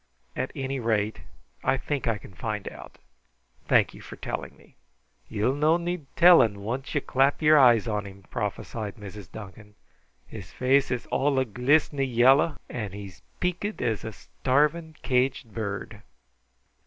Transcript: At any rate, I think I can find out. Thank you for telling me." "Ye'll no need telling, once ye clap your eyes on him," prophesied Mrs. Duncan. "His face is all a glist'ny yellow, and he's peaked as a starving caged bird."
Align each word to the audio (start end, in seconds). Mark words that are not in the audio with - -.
At 0.35 0.51
any 0.55 0.79
rate, 0.79 1.19
I 1.63 1.77
think 1.77 2.07
I 2.07 2.17
can 2.17 2.33
find 2.33 2.67
out. 2.69 2.97
Thank 3.67 3.93
you 3.93 4.01
for 4.01 4.15
telling 4.15 4.57
me." 4.57 4.75
"Ye'll 5.27 5.53
no 5.53 5.77
need 5.77 6.07
telling, 6.15 6.61
once 6.63 6.95
ye 6.95 7.01
clap 7.01 7.39
your 7.39 7.59
eyes 7.59 7.87
on 7.87 8.05
him," 8.07 8.23
prophesied 8.31 8.95
Mrs. 8.95 9.31
Duncan. 9.31 9.75
"His 10.25 10.51
face 10.51 10.89
is 10.89 11.05
all 11.11 11.37
a 11.37 11.45
glist'ny 11.45 12.03
yellow, 12.03 12.57
and 12.67 12.95
he's 12.95 13.21
peaked 13.39 13.79
as 13.79 14.03
a 14.03 14.11
starving 14.11 14.95
caged 15.03 15.53
bird." 15.53 16.01